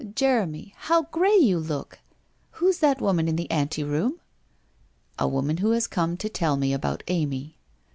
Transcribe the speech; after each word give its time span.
'Jeremy, 0.15 0.73
how 0.77 1.03
grey 1.03 1.35
you 1.35 1.59
look! 1.59 1.99
Who's 2.53 2.79
that 2.79 3.01
woman 3.01 3.27
in 3.27 3.35
the 3.35 3.51
anteroom?'' 3.51 4.19
A 5.19 5.27
woman 5.27 5.57
who 5.57 5.69
has 5.73 5.85
come 5.85 6.17
to 6.17 6.27
tell 6.27 6.57
me 6.57 6.73
about 6.73 7.03
Amy.' 7.07 7.59